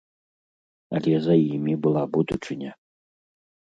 [0.99, 2.71] Але за імі была будучыня!